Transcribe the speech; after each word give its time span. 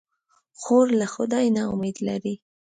خور 0.61 0.87
له 0.99 1.07
خدای 1.13 1.45
نه 1.55 1.63
امید 1.73 1.97
لري. 2.07 2.35